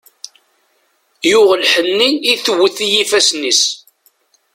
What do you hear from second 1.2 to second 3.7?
Yuɣ lḥenni i tewwet i yifassen-is.